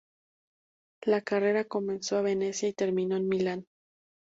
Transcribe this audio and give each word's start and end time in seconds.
La 1.03 1.21
carrera 1.21 1.65
comenzó 1.65 2.17
en 2.17 2.23
Venecia 2.23 2.67
y 2.67 2.73
terminó 2.73 3.17
en 3.17 3.29
Milán. 3.29 3.67